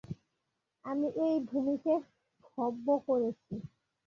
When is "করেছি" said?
3.07-3.53